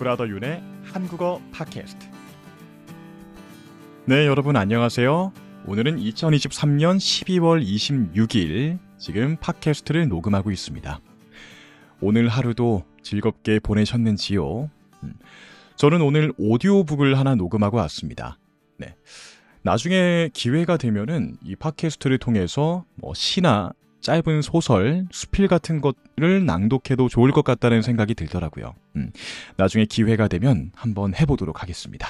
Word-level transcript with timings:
브라더 0.00 0.28
윤의 0.28 0.62
한국어 0.82 1.42
팟캐스트. 1.52 2.06
네, 4.06 4.26
여러분 4.26 4.56
안녕하세요. 4.56 5.30
오늘은 5.66 5.98
2023년 5.98 6.96
12월 6.96 7.62
26일 7.62 8.78
지금 8.96 9.36
팟캐스트를 9.36 10.08
녹음하고 10.08 10.50
있습니다. 10.50 11.00
오늘 12.00 12.28
하루도 12.28 12.82
즐겁게 13.02 13.60
보내셨는지요? 13.60 14.70
음, 15.02 15.12
저는 15.76 16.00
오늘 16.00 16.32
오디오북을 16.38 17.18
하나 17.18 17.34
녹음하고 17.34 17.76
왔습니다. 17.76 18.38
네. 18.78 18.94
나중에 19.60 20.30
기회가 20.32 20.78
되면은 20.78 21.36
이 21.44 21.56
팟캐스트를 21.56 22.16
통해서 22.16 22.86
뭐 22.94 23.12
시나 23.12 23.74
짧은 24.10 24.42
소설, 24.42 25.06
수필 25.12 25.46
같은 25.46 25.80
것을 25.80 26.44
낭독해도 26.44 27.08
좋을 27.08 27.30
것 27.30 27.44
같다는 27.44 27.80
생각이 27.80 28.14
들더라고요. 28.16 28.74
음, 28.96 29.12
나중에 29.56 29.84
기회가 29.84 30.26
되면 30.26 30.72
한번 30.74 31.14
해보도록 31.14 31.62
하겠습니다. 31.62 32.08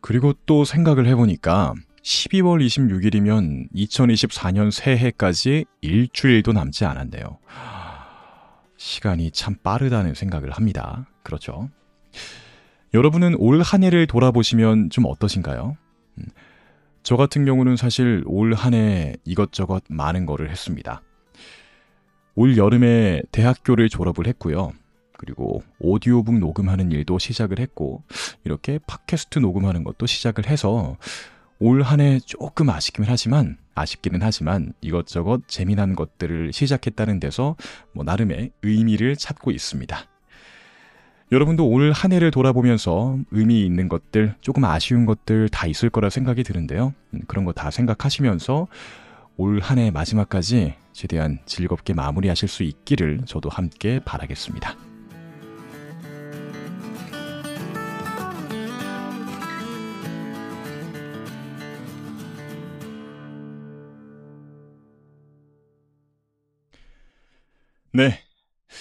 그리고 0.00 0.32
또 0.46 0.64
생각을 0.64 1.06
해보니까 1.06 1.74
12월 2.02 2.64
26일이면 2.64 3.70
2024년 3.74 4.70
새해까지 4.70 5.66
일주일도 5.82 6.52
남지 6.52 6.86
않았네요. 6.86 7.38
시간이 8.78 9.32
참 9.32 9.56
빠르다는 9.62 10.14
생각을 10.14 10.50
합니다. 10.52 11.06
그렇죠. 11.24 11.68
여러분은 12.94 13.34
올 13.36 13.60
한 13.60 13.84
해를 13.84 14.06
돌아보시면 14.06 14.88
좀 14.88 15.04
어떠신가요? 15.04 15.76
음, 17.06 17.08
저 17.08 17.16
같은 17.16 17.44
경우는 17.44 17.76
사실 17.76 18.22
올 18.26 18.52
한 18.54 18.74
해 18.74 19.14
이것저것 19.24 19.84
많은 19.88 20.26
거를 20.26 20.50
했습니다. 20.50 21.02
올 22.34 22.56
여름에 22.56 23.22
대학교를 23.32 23.88
졸업을 23.88 24.26
했고요. 24.26 24.72
그리고 25.18 25.62
오디오북 25.78 26.38
녹음하는 26.38 26.92
일도 26.92 27.18
시작을 27.18 27.58
했고, 27.58 28.02
이렇게 28.44 28.78
팟캐스트 28.86 29.38
녹음하는 29.38 29.84
것도 29.84 30.06
시작을 30.06 30.46
해서 30.46 30.96
올 31.58 31.82
한 31.82 32.00
해 32.00 32.18
조금 32.18 32.68
아쉽긴 32.68 33.04
하지만, 33.08 33.56
아쉽기는 33.74 34.20
하지만 34.22 34.72
이것저것 34.80 35.42
재미난 35.48 35.94
것들을 35.94 36.52
시작했다는 36.52 37.20
데서 37.20 37.56
뭐 37.94 38.04
나름의 38.04 38.50
의미를 38.62 39.16
찾고 39.16 39.52
있습니다. 39.52 40.15
여러분도 41.32 41.68
올 41.68 41.92
한 41.92 42.12
해를 42.12 42.30
돌아보면서 42.30 43.18
의미 43.30 43.64
있는 43.66 43.88
것들, 43.88 44.36
조금 44.40 44.64
아쉬운 44.64 45.06
것들 45.06 45.48
다 45.48 45.66
있을 45.66 45.90
거라 45.90 46.08
생각이 46.10 46.42
드는데요. 46.44 46.94
음, 47.14 47.20
그런 47.26 47.44
거 47.44 47.52
다 47.52 47.70
생각하시면서 47.70 48.68
올 49.36 49.60
한 49.60 49.78
해 49.78 49.90
마지막까지 49.90 50.74
최대한 50.92 51.38
즐겁게 51.46 51.94
마무리하실 51.94 52.48
수 52.48 52.62
있기를 52.62 53.22
저도 53.26 53.48
함께 53.48 54.00
바라겠습니다. 54.04 54.76
네, 67.92 68.22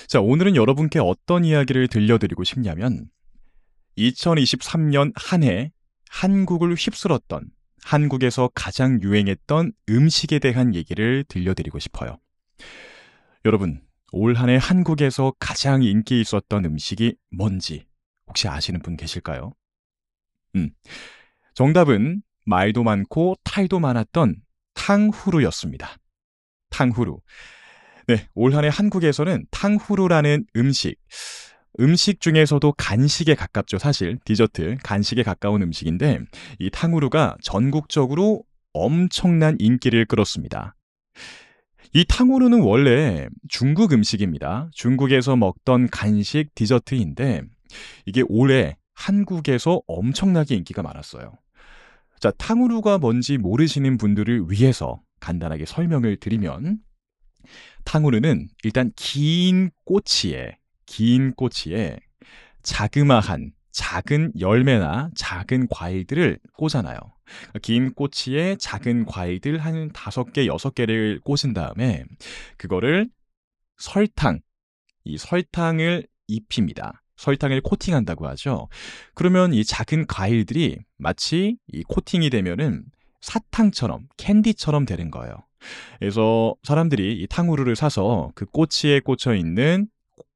자, 0.08 0.20
오늘은 0.20 0.56
여러분께 0.56 1.00
어떤 1.00 1.46
이야기를 1.46 1.88
들려드리고 1.88 2.44
싶냐면 2.44 3.10
2023년 3.98 5.12
한 5.16 5.44
해 5.44 5.72
한국을 6.10 6.76
휩쓸었던 6.76 7.50
한국에서 7.84 8.50
가장 8.56 9.02
유행했던 9.02 9.74
음식에 9.90 10.40
대한 10.40 10.74
얘기를 10.76 11.24
들려드리고 11.28 11.80
싶어요. 11.80 12.18
여러분, 13.46 13.82
올 14.12 14.36
한 14.36 14.50
해 14.50 14.58
한국에서 14.60 15.34
가장 15.40 15.84
인기 15.84 16.20
있었던 16.22 16.66
음식이 16.66 17.16
뭔지 17.32 17.86
혹시 18.28 18.48
아시는 18.48 18.82
분 18.82 18.98
계실까요? 18.98 19.54
음. 20.56 20.72
정답은 21.54 22.22
말도 22.46 22.84
많고 22.84 23.36
탈도 23.44 23.80
많았던 23.80 24.38
탕후루였습니다. 24.74 25.96
탕후루. 26.70 27.20
네, 28.08 28.28
올 28.36 28.54
한해 28.54 28.70
한국에서는 28.72 29.46
탕후루라는 29.50 30.46
음식, 30.56 30.96
음식 31.80 32.22
중에서도 32.22 32.74
간식에 32.74 33.34
가깝죠, 33.34 33.80
사실. 33.80 34.20
디저트, 34.26 34.78
간식에 34.84 35.24
가까운 35.24 35.64
음식인데, 35.64 36.20
이 36.60 36.70
탕후루가 36.70 37.38
전국적으로 37.42 38.44
엄청난 38.74 39.56
인기를 39.60 40.06
끌었습니다. 40.06 40.76
이 41.94 42.06
탕후루는 42.08 42.62
원래 42.62 43.28
중국 43.50 43.92
음식입니다. 43.92 44.70
중국에서 44.74 45.36
먹던 45.36 45.90
간식 45.90 46.54
디저트인데, 46.54 47.42
이게 48.06 48.24
올해 48.28 48.78
한국에서 48.94 49.82
엄청나게 49.88 50.56
인기가 50.56 50.84
많았어요. 50.84 51.34
자, 52.20 52.32
탕후루가 52.38 53.00
뭔지 53.00 53.40
모르시는 53.40 53.98
분들을 53.98 54.52
위해서 54.52 55.02
간단하게 55.20 55.66
설명을 55.66 56.18
드리면, 56.18 56.78
탕후루는 57.84 58.50
일단 58.64 58.92
긴 58.96 59.72
꼬치에 59.86 60.58
긴 60.86 61.34
꼬치에 61.34 61.98
자그마한 62.64 63.52
작은 63.72 64.32
열매나 64.40 65.10
작은 65.16 65.68
과일들을 65.70 66.40
꽂아놔요. 66.58 66.98
긴 67.62 67.94
꼬치에 67.94 68.56
작은 68.58 69.06
과일들 69.06 69.58
한 69.58 69.92
다섯 69.92 70.32
개, 70.32 70.46
여섯 70.48 70.74
개를 70.74 71.20
꽂은 71.22 71.54
다음에 71.54 72.06
그거를 72.58 73.10
설탕, 73.78 74.40
이 75.04 75.18
설탕을 75.18 76.08
입힙니다. 76.28 77.04
설탕을 77.18 77.62
코팅한다고 77.62 78.28
하죠. 78.30 78.68
그러면 79.14 79.54
이 79.54 79.64
작은 79.64 80.08
과일들이 80.08 80.80
마치 80.98 81.58
이 81.68 81.84
코팅이 81.84 82.30
되면은 82.30 82.86
사탕처럼 83.26 84.08
캔디처럼 84.18 84.86
되는 84.86 85.10
거예요. 85.10 85.36
그래서 86.00 86.56
사람들이 86.64 87.22
이 87.22 87.28
탕후루를 87.28 87.76
사서 87.76 88.32
그 88.36 88.46
꼬치에 88.46 89.00
꽂혀 89.00 89.34
있는 89.34 89.88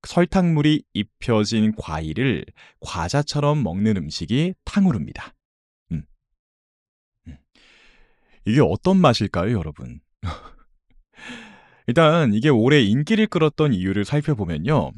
설탕물이 0.08 0.84
입혀진 0.94 1.76
과일을 1.78 2.46
과자처럼 2.80 3.62
먹는 3.62 3.98
음식이 3.98 4.56
탕후루입니다. 4.66 5.36
음. 5.92 6.04
음. 7.28 7.38
이게 8.46 8.60
어떤 8.62 8.98
맛일까요, 8.98 9.56
여러분? 9.58 10.00
일단 11.88 12.34
이게 12.34 12.50
올해 12.50 12.82
인기를 12.82 13.28
끌었던 13.28 13.74
이유를 13.74 14.04
살펴보면요. 14.06 14.92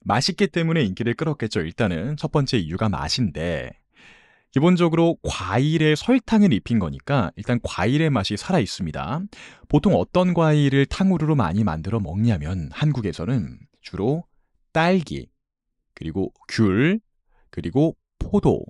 맛있기 0.00 0.48
때문에 0.48 0.82
인기를 0.82 1.14
끌었겠죠. 1.14 1.60
일단은 1.60 2.16
첫 2.16 2.32
번째 2.32 2.58
이유가 2.58 2.88
맛인데 2.88 3.70
기본적으로 4.52 5.16
과일에 5.22 5.94
설탕을 5.94 6.52
입힌 6.52 6.78
거니까 6.78 7.32
일단 7.36 7.58
과일의 7.62 8.10
맛이 8.10 8.36
살아 8.36 8.58
있습니다. 8.58 9.20
보통 9.68 9.94
어떤 9.94 10.34
과일을 10.34 10.86
탕후루로 10.86 11.34
많이 11.36 11.64
만들어 11.64 12.00
먹냐면 12.00 12.68
한국에서는 12.72 13.58
주로 13.80 14.24
딸기, 14.72 15.28
그리고 15.94 16.32
귤, 16.48 17.00
그리고 17.50 17.96
포도, 18.18 18.62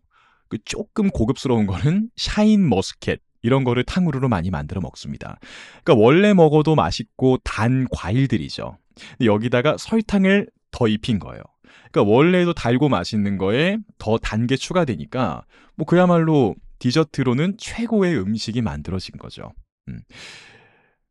그 0.49 0.59
조금 0.65 1.11
고급스러운 1.11 1.67
거는 1.67 2.11
샤인 2.17 2.69
머스켓 2.69 3.21
이런 3.43 3.65
거를 3.65 3.83
탕후루로 3.83 4.29
많이 4.29 4.51
만들어 4.51 4.81
먹습니다. 4.81 5.39
그러니까 5.83 6.05
원래 6.05 6.33
먹어도 6.33 6.77
맛있고 6.77 7.39
단 7.43 7.89
과일들이죠. 7.91 8.79
여기다가 9.25 9.77
설탕을 9.79 10.49
더 10.71 10.87
입힌 10.87 11.19
거예요. 11.19 11.43
그러니까 11.91 12.13
원래도 12.13 12.55
달고 12.55 12.89
맛있는 12.89 13.37
거에 13.37 13.79
더 13.99 14.19
단 14.19 14.47
게 14.47 14.57
추가되니까 14.57 15.45
뭐 15.77 15.87
그야말로 15.87 16.55
디저트로는 16.79 17.57
최고의 17.59 18.19
음식이 18.19 18.63
만들어진 18.63 19.17
거죠. 19.19 19.53
음. 19.89 20.01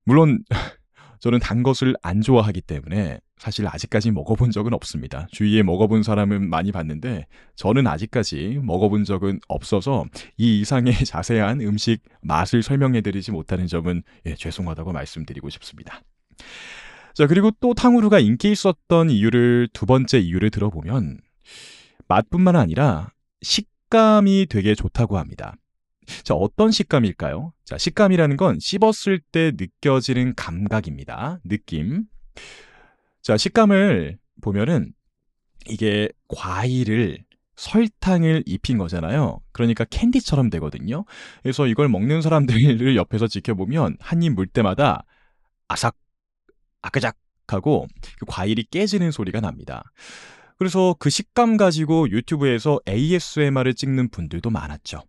물론 0.05 0.43
저는 1.19 1.39
단 1.39 1.61
것을 1.61 1.95
안 2.01 2.21
좋아하기 2.21 2.61
때문에 2.61 3.19
사실 3.37 3.67
아직까지 3.67 4.11
먹어본 4.11 4.51
적은 4.51 4.73
없습니다. 4.73 5.27
주위에 5.31 5.63
먹어본 5.63 6.03
사람은 6.03 6.49
많이 6.49 6.71
봤는데 6.71 7.25
저는 7.55 7.87
아직까지 7.87 8.59
먹어본 8.63 9.03
적은 9.03 9.39
없어서 9.47 10.05
이 10.37 10.59
이상의 10.59 10.93
자세한 11.05 11.61
음식 11.61 12.01
맛을 12.21 12.63
설명해드리지 12.63 13.31
못하는 13.31 13.67
점은 13.67 14.03
예, 14.25 14.35
죄송하다고 14.35 14.91
말씀드리고 14.91 15.49
싶습니다. 15.49 16.01
자, 17.13 17.27
그리고 17.27 17.51
또 17.59 17.73
탕후루가 17.73 18.19
인기 18.19 18.51
있었던 18.51 19.09
이유를 19.09 19.69
두 19.73 19.85
번째 19.85 20.19
이유를 20.19 20.49
들어보면 20.49 21.19
맛뿐만 22.07 22.55
아니라 22.55 23.09
식 23.41 23.70
감이 23.91 24.47
되게 24.49 24.73
좋다고 24.73 25.19
합니다. 25.19 25.53
자, 26.23 26.33
어떤 26.33 26.71
식감일까요? 26.71 27.53
자, 27.63 27.77
식감이라는 27.77 28.37
건 28.37 28.57
씹었을 28.59 29.19
때 29.31 29.51
느껴지는 29.55 30.33
감각입니다. 30.35 31.39
느낌. 31.43 32.05
자, 33.21 33.37
식감을 33.37 34.17
보면은 34.41 34.93
이게 35.67 36.09
과일을 36.27 37.19
설탕을 37.55 38.43
입힌 38.47 38.79
거잖아요. 38.79 39.41
그러니까 39.51 39.85
캔디처럼 39.85 40.49
되거든요. 40.49 41.05
그래서 41.43 41.67
이걸 41.67 41.87
먹는 41.87 42.21
사람들을 42.23 42.95
옆에서 42.97 43.27
지켜보면 43.27 43.97
한 43.99 44.23
입 44.23 44.33
물 44.33 44.47
때마다 44.47 45.05
아삭 45.67 45.95
아그작 46.81 47.15
하고 47.47 47.85
그 48.17 48.25
과일이 48.27 48.63
깨지는 48.63 49.11
소리가 49.11 49.41
납니다. 49.41 49.83
그래서 50.61 50.95
그 50.99 51.09
식감 51.09 51.57
가지고 51.57 52.11
유튜브에서 52.11 52.79
ASMR을 52.87 53.73
찍는 53.73 54.09
분들도 54.09 54.51
많았죠. 54.51 55.01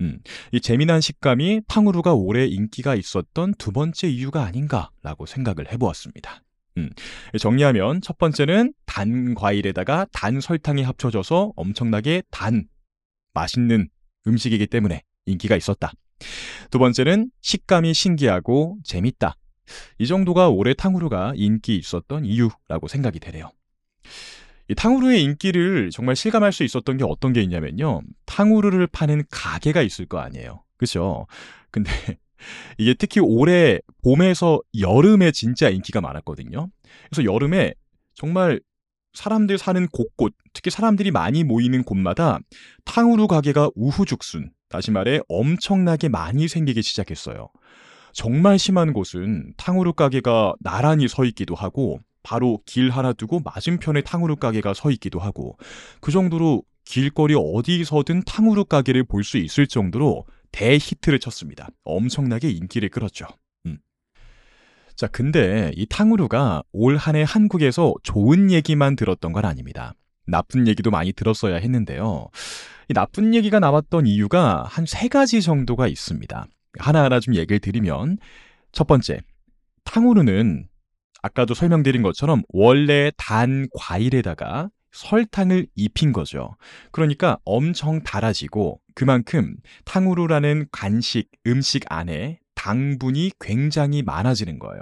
음, 0.00 0.18
이 0.50 0.60
재미난 0.60 1.00
식감이 1.00 1.60
탕후루가 1.68 2.12
오래 2.14 2.44
인기가 2.44 2.96
있었던 2.96 3.54
두 3.54 3.70
번째 3.70 4.08
이유가 4.08 4.44
아닌가라고 4.44 5.26
생각을 5.26 5.70
해보았습니다. 5.70 6.42
음, 6.78 6.90
정리하면 7.38 8.00
첫 8.00 8.18
번째는 8.18 8.74
단 8.84 9.34
과일에다가 9.36 10.08
단 10.10 10.40
설탕이 10.40 10.82
합쳐져서 10.82 11.52
엄청나게 11.54 12.24
단, 12.32 12.66
맛있는 13.32 13.88
음식이기 14.26 14.66
때문에 14.66 15.02
인기가 15.26 15.56
있었다. 15.56 15.92
두 16.72 16.80
번째는 16.80 17.30
식감이 17.42 17.94
신기하고 17.94 18.78
재밌다. 18.82 19.36
이 20.00 20.08
정도가 20.08 20.48
올해 20.48 20.74
탕후루가 20.74 21.34
인기 21.36 21.76
있었던 21.76 22.24
이유라고 22.24 22.88
생각이 22.88 23.20
되네요. 23.20 23.52
이 24.68 24.74
탕후루의 24.74 25.22
인기를 25.22 25.90
정말 25.90 26.16
실감할 26.16 26.52
수 26.52 26.64
있었던 26.64 26.96
게 26.96 27.04
어떤 27.04 27.32
게 27.32 27.40
있냐면요. 27.42 28.02
탕후루를 28.26 28.88
파는 28.88 29.24
가게가 29.30 29.82
있을 29.82 30.06
거 30.06 30.18
아니에요. 30.18 30.62
그죠? 30.76 31.26
근데 31.70 31.90
이게 32.78 32.94
특히 32.94 33.20
올해 33.20 33.78
봄에서 34.02 34.60
여름에 34.78 35.30
진짜 35.30 35.68
인기가 35.68 36.00
많았거든요. 36.00 36.68
그래서 37.10 37.24
여름에 37.32 37.74
정말 38.14 38.60
사람들 39.14 39.56
사는 39.56 39.86
곳곳, 39.88 40.34
특히 40.52 40.70
사람들이 40.70 41.10
많이 41.10 41.42
모이는 41.42 41.84
곳마다 41.84 42.38
탕후루 42.84 43.28
가게가 43.28 43.70
우후죽순, 43.74 44.50
다시 44.68 44.90
말해 44.90 45.20
엄청나게 45.28 46.08
많이 46.08 46.48
생기기 46.48 46.82
시작했어요. 46.82 47.48
정말 48.12 48.58
심한 48.58 48.92
곳은 48.92 49.52
탕후루 49.56 49.94
가게가 49.94 50.54
나란히 50.60 51.08
서 51.08 51.24
있기도 51.24 51.54
하고 51.54 52.00
바로 52.26 52.58
길 52.66 52.90
하나 52.90 53.12
두고 53.12 53.40
맞은편에 53.44 54.00
탕후루 54.00 54.34
가게가 54.36 54.74
서 54.74 54.90
있기도 54.90 55.20
하고 55.20 55.56
그 56.00 56.10
정도로 56.10 56.64
길거리 56.84 57.36
어디서든 57.36 58.24
탕후루 58.24 58.64
가게를 58.64 59.04
볼 59.04 59.22
수 59.22 59.38
있을 59.38 59.68
정도로 59.68 60.26
대히트를 60.50 61.20
쳤습니다. 61.20 61.68
엄청나게 61.84 62.50
인기를 62.50 62.88
끌었죠. 62.88 63.26
음. 63.66 63.78
자, 64.96 65.06
근데 65.06 65.70
이 65.76 65.86
탕후루가 65.86 66.64
올 66.72 66.96
한 66.96 67.14
해 67.14 67.22
한국에서 67.24 67.94
좋은 68.02 68.50
얘기만 68.50 68.96
들었던 68.96 69.32
건 69.32 69.44
아닙니다. 69.44 69.94
나쁜 70.26 70.66
얘기도 70.66 70.90
많이 70.90 71.12
들었어야 71.12 71.56
했는데요. 71.56 72.26
이 72.88 72.92
나쁜 72.94 73.34
얘기가 73.34 73.60
나왔던 73.60 74.06
이유가 74.08 74.64
한 74.66 74.84
세 74.84 75.06
가지 75.06 75.40
정도가 75.42 75.86
있습니다. 75.86 76.46
하나하나 76.80 77.20
좀 77.20 77.36
얘기를 77.36 77.60
드리면 77.60 78.18
첫 78.72 78.88
번째, 78.88 79.20
탕후루는 79.84 80.66
아까도 81.26 81.54
설명드린 81.54 82.02
것처럼 82.02 82.42
원래 82.48 83.10
단 83.16 83.66
과일에다가 83.74 84.70
설탕을 84.92 85.66
입힌 85.74 86.12
거죠. 86.12 86.56
그러니까 86.92 87.38
엄청 87.44 88.02
달아지고 88.02 88.80
그만큼 88.94 89.56
탕후루라는 89.84 90.66
간식, 90.70 91.28
음식 91.46 91.84
안에 91.90 92.38
당분이 92.54 93.32
굉장히 93.40 94.02
많아지는 94.02 94.58
거예요. 94.58 94.80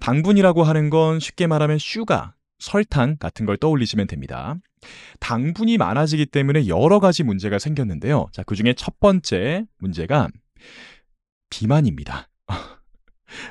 당분이라고 0.00 0.62
하는 0.62 0.88
건 0.88 1.20
쉽게 1.20 1.46
말하면 1.46 1.78
sugar, 1.78 2.34
설탕 2.58 3.16
같은 3.18 3.44
걸 3.44 3.56
떠올리시면 3.56 4.06
됩니다. 4.06 4.54
당분이 5.20 5.78
많아지기 5.78 6.26
때문에 6.26 6.68
여러 6.68 6.98
가지 7.00 7.22
문제가 7.24 7.58
생겼는데요. 7.58 8.28
자, 8.32 8.42
그 8.44 8.54
중에 8.54 8.72
첫 8.74 8.98
번째 9.00 9.66
문제가 9.78 10.28
비만입니다. 11.50 12.28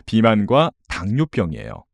비만과 0.08 0.72
당뇨병이에요. 0.88 1.86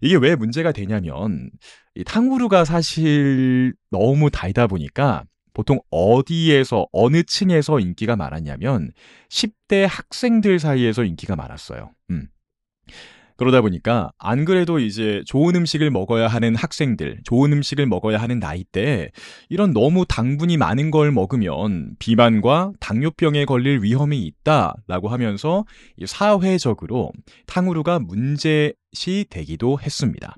이게 0.00 0.16
왜 0.16 0.34
문제가 0.34 0.72
되냐면 0.72 1.50
이 1.94 2.04
탕후루가 2.04 2.64
사실 2.64 3.74
너무 3.90 4.30
달다 4.30 4.66
보니까 4.66 5.24
보통 5.54 5.80
어디에서 5.90 6.86
어느 6.92 7.22
층에서 7.22 7.80
인기가 7.80 8.14
많았냐면 8.14 8.92
10대 9.30 9.86
학생들 9.88 10.58
사이에서 10.58 11.04
인기가 11.04 11.34
많았어요. 11.34 11.92
음. 12.10 12.28
그러다 13.36 13.60
보니까 13.60 14.10
안 14.18 14.44
그래도 14.44 14.78
이제 14.78 15.22
좋은 15.26 15.54
음식을 15.56 15.90
먹어야 15.90 16.26
하는 16.26 16.54
학생들, 16.56 17.20
좋은 17.24 17.52
음식을 17.52 17.86
먹어야 17.86 18.18
하는 18.18 18.40
나이 18.40 18.64
때 18.64 19.10
이런 19.48 19.72
너무 19.72 20.04
당분이 20.08 20.56
많은 20.56 20.90
걸 20.90 21.12
먹으면 21.12 21.96
비만과 21.98 22.72
당뇨병에 22.80 23.44
걸릴 23.44 23.82
위험이 23.82 24.22
있다라고 24.26 25.08
하면서 25.08 25.64
사회적으로 26.06 27.12
탕후루가 27.46 27.98
문제시 27.98 29.26
되기도 29.28 29.78
했습니다. 29.80 30.34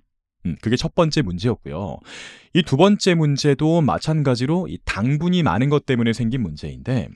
음, 0.46 0.56
그게 0.60 0.76
첫 0.76 0.94
번째 0.94 1.22
문제였고요. 1.22 1.98
이 2.54 2.62
두 2.62 2.76
번째 2.76 3.14
문제도 3.14 3.80
마찬가지로 3.80 4.66
이 4.68 4.78
당분이 4.84 5.42
많은 5.42 5.68
것 5.68 5.86
때문에 5.86 6.12
생긴 6.12 6.42
문제인데 6.42 7.08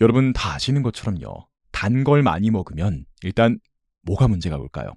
여러분 0.00 0.32
다 0.32 0.54
아시는 0.54 0.82
것처럼요. 0.82 1.46
단 1.72 2.04
걸 2.04 2.22
많이 2.22 2.50
먹으면 2.50 3.04
일단 3.22 3.58
뭐가 4.02 4.28
문제가 4.28 4.56
올까요? 4.56 4.94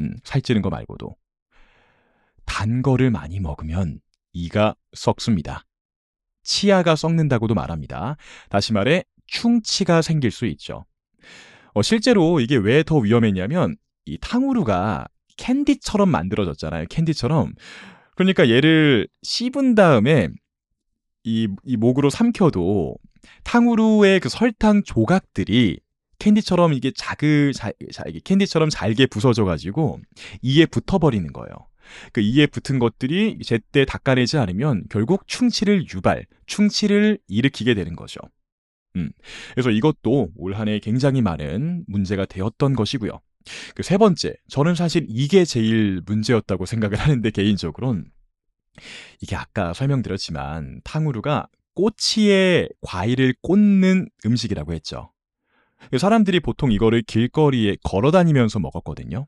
음, 0.00 0.16
살찌는 0.24 0.62
거 0.62 0.70
말고도. 0.70 1.16
단 2.44 2.82
거를 2.82 3.10
많이 3.10 3.40
먹으면 3.40 4.00
이가 4.32 4.74
썩습니다. 4.92 5.64
치아가 6.42 6.96
썩는다고도 6.96 7.54
말합니다. 7.54 8.16
다시 8.48 8.72
말해 8.72 9.04
충치가 9.26 10.00
생길 10.02 10.30
수 10.30 10.46
있죠. 10.46 10.86
어, 11.74 11.82
실제로 11.82 12.40
이게 12.40 12.56
왜 12.56 12.82
더 12.82 12.96
위험했냐면 12.96 13.76
이 14.06 14.16
탕후루가 14.18 15.06
캔디처럼 15.36 16.08
만들어졌잖아요. 16.08 16.86
캔디처럼. 16.88 17.52
그러니까 18.16 18.48
얘를 18.48 19.06
씹은 19.22 19.74
다음에 19.74 20.28
이, 21.24 21.48
이 21.64 21.76
목으로 21.76 22.08
삼켜도 22.10 22.96
탕후루의 23.44 24.20
그 24.20 24.28
설탕 24.30 24.82
조각들이 24.82 25.78
캔디처럼 26.18 26.72
이게 26.74 26.90
자, 26.96 27.14
자 27.92 28.04
이게 28.08 28.20
캔디처럼 28.24 28.70
잘게 28.70 29.06
부서져 29.06 29.44
가지고 29.44 30.00
이에 30.42 30.66
붙어버리는 30.66 31.32
거예요. 31.32 31.52
그 32.12 32.20
이에 32.20 32.46
붙은 32.46 32.78
것들이 32.78 33.38
제때 33.44 33.84
닦아내지 33.84 34.36
않으면 34.38 34.84
결국 34.90 35.26
충치를 35.26 35.86
유발, 35.94 36.26
충치를 36.46 37.18
일으키게 37.28 37.74
되는 37.74 37.96
거죠. 37.96 38.20
음. 38.96 39.10
그래서 39.54 39.70
이것도 39.70 40.30
올 40.36 40.54
한 40.54 40.68
해 40.68 40.80
굉장히 40.80 41.22
많은 41.22 41.84
문제가 41.86 42.26
되었던 42.26 42.74
것이고요. 42.74 43.20
그 43.74 43.82
세 43.82 43.96
번째, 43.96 44.34
저는 44.48 44.74
사실 44.74 45.06
이게 45.08 45.44
제일 45.46 46.02
문제였다고 46.06 46.66
생각을 46.66 46.98
하는데 46.98 47.30
개인적으로는 47.30 48.04
이게 49.22 49.36
아까 49.36 49.72
설명드렸지만 49.72 50.80
탕후루가 50.84 51.48
꼬치에 51.74 52.68
과일을 52.82 53.34
꽂는 53.40 54.08
음식이라고 54.26 54.72
했죠. 54.74 55.12
사람들이 55.96 56.40
보통 56.40 56.72
이거를 56.72 57.02
길거리에 57.02 57.76
걸어 57.82 58.10
다니면서 58.10 58.58
먹었거든요. 58.58 59.26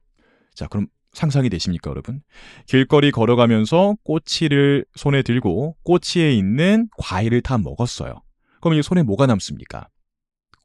자, 0.55 0.67
그럼 0.67 0.89
상상이 1.13 1.49
되십니까, 1.49 1.91
여러분? 1.91 2.23
길거리 2.67 3.11
걸어가면서 3.11 3.97
꼬치를 4.05 4.85
손에 4.95 5.23
들고 5.23 5.77
꼬치에 5.83 6.33
있는 6.33 6.89
과일을 6.99 7.41
다 7.41 7.59
먹었어요. 7.59 8.23
그럼 8.61 8.79
이 8.79 8.83
손에 8.83 9.03
뭐가 9.03 9.27
남습니까? 9.27 9.89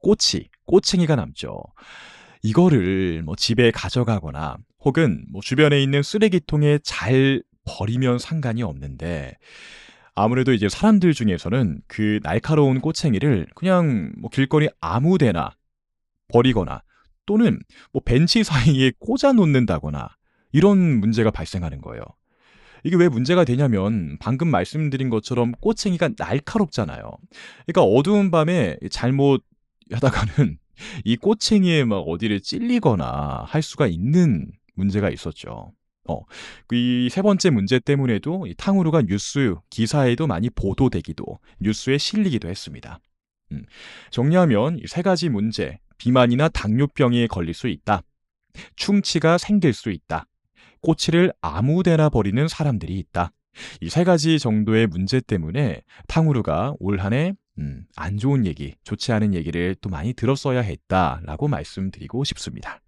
꼬치, 0.01 0.49
꼬챙이가 0.65 1.15
남죠. 1.15 1.63
이거를 2.43 3.23
뭐 3.23 3.35
집에 3.35 3.71
가져가거나 3.71 4.57
혹은 4.83 5.25
뭐 5.31 5.41
주변에 5.41 5.81
있는 5.81 6.03
쓰레기통에 6.03 6.79
잘 6.83 7.41
버리면 7.65 8.19
상관이 8.19 8.61
없는데 8.61 9.33
아무래도 10.13 10.53
이제 10.53 10.69
사람들 10.69 11.13
중에서는 11.13 11.81
그 11.87 12.19
날카로운 12.21 12.81
꼬챙이를 12.81 13.47
그냥 13.55 14.13
뭐 14.17 14.29
길거리 14.29 14.69
아무데나 14.79 15.51
버리거나 16.27 16.81
또는 17.25 17.59
뭐 17.91 18.01
벤치 18.05 18.43
사이에 18.43 18.91
꽂아 18.99 19.33
놓는다거나 19.33 20.09
이런 20.51 20.77
문제가 20.99 21.31
발생하는 21.31 21.81
거예요. 21.81 22.03
이게 22.83 22.95
왜 22.97 23.09
문제가 23.09 23.43
되냐면 23.45 24.17
방금 24.19 24.47
말씀드린 24.49 25.09
것처럼 25.09 25.53
꼬챙이가 25.53 26.11
날카롭잖아요. 26.17 27.17
그러니까 27.65 27.81
어두운 27.81 28.29
밤에 28.29 28.77
잘못 28.91 29.43
하다가는 29.91 30.59
이 31.03 31.15
꼬챙이에 31.17 31.85
막 31.85 31.97
어디를 31.97 32.41
찔리거나 32.41 33.43
할 33.47 33.61
수가 33.63 33.87
있는 33.87 34.51
문제가 34.75 35.09
있었죠. 35.09 35.73
어, 36.07 36.21
그 36.67 36.75
이세 36.75 37.23
번째 37.23 37.49
문제 37.49 37.79
때문에도 37.79 38.45
이 38.45 38.53
탕후루가 38.55 39.01
뉴스 39.03 39.55
기사에도 39.71 40.27
많이 40.27 40.51
보도되기도 40.51 41.39
뉴스에 41.59 41.97
실리기도 41.97 42.47
했습니다. 42.47 42.99
음, 43.51 43.63
정리하면 44.11 44.77
이 44.77 44.83
세 44.87 45.01
가지 45.01 45.29
문제 45.29 45.79
비만이나 45.97 46.49
당뇨병에 46.49 47.27
걸릴 47.27 47.53
수 47.53 47.67
있다. 47.67 48.01
충치가 48.75 49.37
생길 49.37 49.73
수 49.73 49.91
있다. 49.91 50.25
꼬치를 50.81 51.33
아무데나 51.41 52.09
버리는 52.09 52.47
사람들이 52.47 52.97
있다. 52.99 53.31
이 53.81 53.89
세 53.89 54.03
가지 54.03 54.37
정도의 54.39 54.87
문제 54.87 55.21
때문에 55.21 55.81
탕후루가 56.07 56.75
올 56.79 56.99
한해 56.99 57.33
음, 57.57 57.85
안 57.95 58.17
좋은 58.17 58.45
얘기, 58.45 58.75
좋지 58.83 59.13
않은 59.13 59.33
얘기를 59.33 59.75
또 59.79 59.89
많이 59.89 60.13
들었어야 60.13 60.59
했다라고 60.59 61.47
말씀드리고 61.47 62.25
싶습니다. 62.25 62.81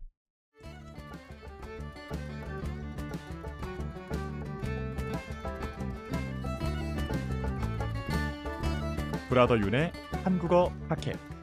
브라더 9.29 9.57
윤의 9.59 9.91
한국어 10.23 10.71
팟캐 10.89 11.36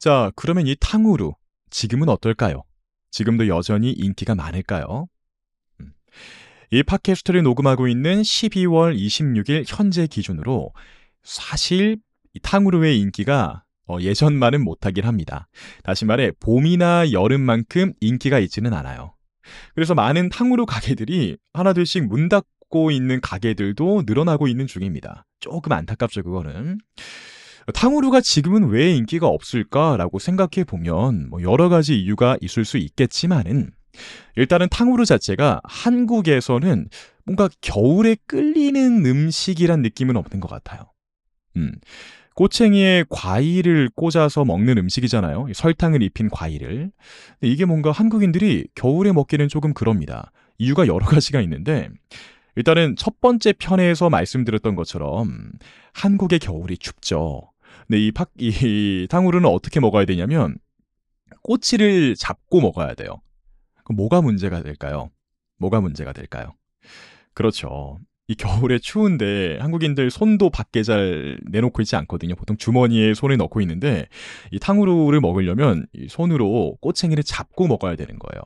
자, 0.00 0.32
그러면 0.34 0.66
이 0.66 0.74
탕후루 0.80 1.34
지금은 1.68 2.08
어떨까요? 2.08 2.62
지금도 3.10 3.48
여전히 3.48 3.92
인기가 3.92 4.34
많을까요? 4.34 5.06
음. 5.80 5.92
이 6.70 6.82
팟캐스트를 6.82 7.42
녹음하고 7.42 7.86
있는 7.86 8.22
12월 8.22 8.96
26일 8.96 9.64
현재 9.66 10.06
기준으로 10.06 10.72
사실 11.22 11.98
이 12.32 12.40
탕후루의 12.40 12.98
인기가 12.98 13.62
어, 13.86 13.98
예전만은 14.00 14.64
못하긴 14.64 15.04
합니다. 15.04 15.48
다시 15.84 16.06
말해 16.06 16.32
봄이나 16.40 17.12
여름만큼 17.12 17.92
인기가 18.00 18.38
있지는 18.38 18.72
않아요. 18.72 19.14
그래서 19.74 19.94
많은 19.94 20.30
탕후루 20.30 20.64
가게들이 20.64 21.36
하나둘씩 21.52 22.06
문 22.06 22.30
닫고 22.30 22.90
있는 22.90 23.20
가게들도 23.20 24.04
늘어나고 24.06 24.48
있는 24.48 24.66
중입니다. 24.66 25.26
조금 25.40 25.72
안타깝죠, 25.72 26.22
그거는. 26.22 26.78
탕후루가 27.72 28.20
지금은 28.20 28.68
왜 28.68 28.94
인기가 28.94 29.26
없을까라고 29.26 30.18
생각해 30.18 30.64
보면 30.66 31.28
뭐 31.30 31.42
여러 31.42 31.68
가지 31.68 32.00
이유가 32.00 32.36
있을 32.40 32.64
수 32.64 32.78
있겠지만은 32.78 33.70
일단은 34.36 34.68
탕후루 34.70 35.04
자체가 35.04 35.60
한국에서는 35.64 36.88
뭔가 37.24 37.48
겨울에 37.60 38.16
끌리는 38.26 39.04
음식이란 39.04 39.82
느낌은 39.82 40.16
없는 40.16 40.40
것 40.40 40.48
같아요. 40.48 40.92
음. 41.56 41.72
꼬챙이에 42.34 43.04
과일을 43.10 43.90
꽂아서 43.94 44.44
먹는 44.44 44.78
음식이잖아요. 44.78 45.48
설탕을 45.52 46.02
입힌 46.02 46.30
과일을. 46.30 46.90
이게 47.42 47.64
뭔가 47.64 47.90
한국인들이 47.92 48.68
겨울에 48.74 49.12
먹기는 49.12 49.48
조금 49.48 49.74
그럽니다. 49.74 50.32
이유가 50.56 50.86
여러 50.86 51.04
가지가 51.06 51.40
있는데 51.42 51.88
일단은 52.56 52.96
첫 52.96 53.20
번째 53.20 53.52
편에서 53.52 54.10
말씀드렸던 54.10 54.74
것처럼 54.74 55.52
한국의 55.92 56.38
겨울이 56.38 56.78
춥죠. 56.78 57.49
근데 57.90 58.06
이, 58.06 58.12
팍, 58.12 58.30
이 58.38 59.08
탕후루는 59.10 59.50
어떻게 59.50 59.80
먹어야 59.80 60.04
되냐면 60.04 60.56
꼬치를 61.42 62.14
잡고 62.14 62.60
먹어야 62.60 62.94
돼요. 62.94 63.20
그럼 63.82 63.96
뭐가 63.96 64.22
문제가 64.22 64.62
될까요? 64.62 65.10
뭐가 65.58 65.80
문제가 65.80 66.12
될까요? 66.12 66.54
그렇죠. 67.34 67.98
이 68.28 68.36
겨울에 68.36 68.78
추운데 68.78 69.58
한국인들 69.60 70.12
손도 70.12 70.50
밖에 70.50 70.84
잘 70.84 71.40
내놓고 71.50 71.82
있지 71.82 71.96
않거든요. 71.96 72.36
보통 72.36 72.56
주머니에 72.56 73.12
손을 73.12 73.36
넣고 73.38 73.60
있는데 73.62 74.06
이 74.52 74.60
탕후루를 74.60 75.20
먹으려면 75.20 75.84
이 75.92 76.06
손으로 76.08 76.76
꼬챙이를 76.80 77.24
잡고 77.24 77.66
먹어야 77.66 77.96
되는 77.96 78.20
거예요. 78.20 78.40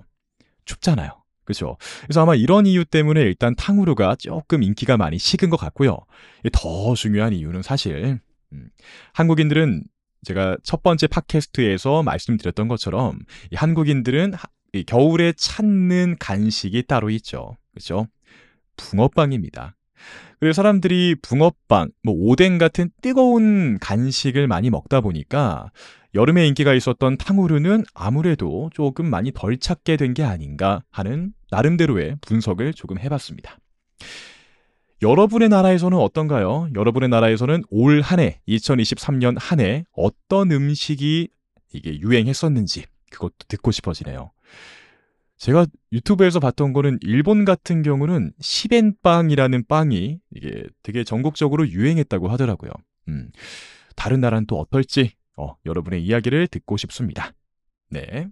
춥잖아요. 0.65 1.11
그렇죠. 1.45 1.77
그래서 2.05 2.23
아마 2.23 2.35
이런 2.35 2.65
이유 2.65 2.87
때문에 2.87 3.21
일단 3.21 3.55
탕후루가 3.55 4.17
조금 4.19 4.63
인기가 4.63 4.97
많이 4.97 5.19
식은 5.19 5.51
것 5.51 5.59
같고요. 5.59 5.99
더 6.51 6.95
중요한 6.95 7.35
이유는 7.35 7.61
사실 7.61 7.95
음, 8.05 8.21
한국인들은 9.13 9.85
제가 10.25 10.57
첫 10.63 10.83
번째 10.83 11.07
팟캐스트에서 11.07 12.03
말씀드렸던 12.03 12.69
것처럼 12.69 13.19
이 13.51 13.57
한국인들은 13.57 14.33
겨울에 14.87 15.33
찾는 15.37 16.17
간식이 16.19 16.85
따로 16.87 17.11
있죠. 17.11 17.57
그렇죠? 17.73 18.09
붕어빵입니다. 18.77 19.77
그래서 20.41 20.57
사람들이 20.57 21.17
붕어빵, 21.23 21.91
뭐 22.03 22.15
오뎅 22.15 22.59
같은 22.59 22.91
뜨거운 23.01 23.79
간식을 23.79 24.47
많이 24.49 24.71
먹다 24.71 25.01
보니까 25.01 25.71
여름에 26.15 26.47
인기가 26.47 26.75
있었던 26.75 27.17
탕후루는 27.19 27.85
아무래도 27.95 28.71
조금 28.73 29.09
많이 29.09 29.33
덜 29.33 29.59
찾게 29.59 29.97
된 29.97 30.15
게 30.15 30.23
아닌가 30.23 30.83
하는 30.91 31.33
나름대로의 31.51 32.17
분석을 32.21 32.75
조금 32.75 32.99
해봤습니다. 32.99 33.59
여러분의 35.05 35.51
나라에서는 35.51 35.99
어떤가요? 35.99 36.69
여러분의 36.75 37.11
나라에서는 37.11 37.63
올 37.71 38.01
한 38.01 38.21
해, 38.21 38.41
2023년 38.49 39.37
한 39.39 39.61
해 39.61 39.85
어떤 39.93 40.51
음식이 40.51 41.29
이게 41.75 42.01
유행했었는지 42.01 42.85
그것도 43.11 43.35
듣고 43.49 43.71
싶어지네요. 43.71 44.31
제가 45.37 45.67
유튜브에서 45.93 46.41
봤던 46.41 46.73
거는 46.73 46.99
일본 47.03 47.45
같은 47.45 47.83
경우는 47.83 48.33
시벤빵이라는 48.41 49.67
빵이 49.67 50.21
이게 50.35 50.65
되게 50.83 51.05
전국적으로 51.05 51.69
유행했다고 51.69 52.29
하더라고요. 52.29 52.71
음, 53.09 53.31
다른 53.97 54.21
나라는 54.21 54.47
또 54.47 54.59
어떨지 54.59 55.13
어, 55.37 55.55
여러분의 55.67 56.03
이야기를 56.03 56.47
듣고 56.49 56.77
싶습니다. 56.79 57.33
네. 57.91 58.29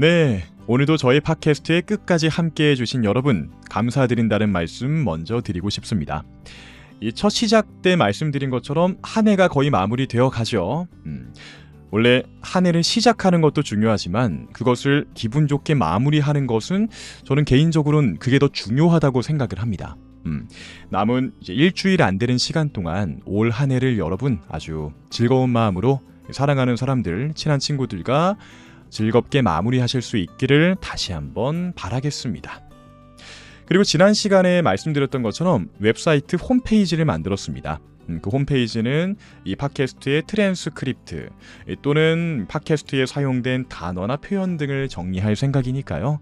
네. 0.00 0.44
오늘도 0.66 0.96
저희 0.96 1.20
팟캐스트에 1.20 1.82
끝까지 1.82 2.28
함께 2.28 2.70
해 2.70 2.74
주신 2.74 3.04
여러분, 3.04 3.50
감사드린다는 3.68 4.48
말씀 4.48 5.04
먼저 5.04 5.42
드리고 5.42 5.68
싶습니다. 5.68 6.24
이 7.02 7.12
첫 7.12 7.28
시작 7.28 7.82
때 7.82 7.96
말씀드린 7.96 8.48
것처럼 8.48 8.96
한 9.02 9.28
해가 9.28 9.48
거의 9.48 9.68
마무리되어 9.68 10.30
가죠. 10.30 10.88
음, 11.04 11.34
원래 11.90 12.22
한 12.40 12.64
해를 12.64 12.82
시작하는 12.82 13.42
것도 13.42 13.62
중요하지만 13.62 14.48
그것을 14.54 15.04
기분 15.12 15.46
좋게 15.46 15.74
마무리하는 15.74 16.46
것은 16.46 16.88
저는 17.26 17.44
개인적으로는 17.44 18.16
그게 18.16 18.38
더 18.38 18.48
중요하다고 18.48 19.20
생각을 19.20 19.58
합니다. 19.58 19.98
음, 20.24 20.48
남은 20.88 21.32
이제 21.42 21.52
일주일 21.52 22.02
안 22.02 22.16
되는 22.16 22.38
시간 22.38 22.70
동안 22.70 23.20
올 23.26 23.50
한 23.50 23.70
해를 23.70 23.98
여러분 23.98 24.40
아주 24.48 24.92
즐거운 25.10 25.50
마음으로 25.50 26.00
사랑하는 26.30 26.76
사람들, 26.76 27.32
친한 27.34 27.58
친구들과 27.58 28.38
즐겁게 28.90 29.42
마무리하실 29.42 30.02
수 30.02 30.16
있기를 30.16 30.76
다시 30.80 31.12
한번 31.12 31.72
바라겠습니다. 31.74 32.60
그리고 33.66 33.84
지난 33.84 34.14
시간에 34.14 34.62
말씀드렸던 34.62 35.22
것처럼 35.22 35.68
웹사이트 35.78 36.36
홈페이지를 36.36 37.04
만들었습니다. 37.04 37.80
음, 38.08 38.18
그 38.20 38.30
홈페이지는 38.30 39.16
이 39.44 39.54
팟캐스트의 39.54 40.24
트랜스크립트 40.26 41.28
또는 41.82 42.46
팟캐스트에 42.48 43.06
사용된 43.06 43.68
단어나 43.68 44.16
표현 44.16 44.56
등을 44.56 44.88
정리할 44.88 45.36
생각이니까요. 45.36 46.18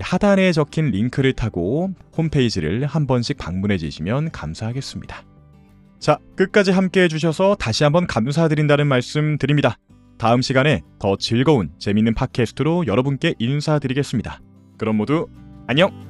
하단에 0.00 0.52
적힌 0.52 0.90
링크를 0.90 1.34
타고 1.34 1.90
홈페이지를 2.16 2.86
한 2.86 3.06
번씩 3.06 3.36
방문해 3.36 3.76
주시면 3.76 4.30
감사하겠습니다. 4.30 5.24
자, 5.98 6.18
끝까지 6.36 6.70
함께 6.70 7.02
해주셔서 7.02 7.56
다시 7.56 7.84
한번 7.84 8.06
감사드린다는 8.06 8.86
말씀 8.86 9.36
드립니다. 9.36 9.76
다음 10.20 10.42
시간에 10.42 10.82
더 10.98 11.16
즐거운 11.16 11.70
재밌는 11.78 12.12
팟캐스트로 12.12 12.86
여러분께 12.86 13.36
인사드리겠습니다. 13.38 14.42
그럼 14.76 14.96
모두 14.96 15.26
안녕! 15.66 16.09